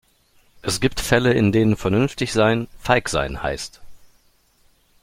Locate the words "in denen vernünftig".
1.33-2.33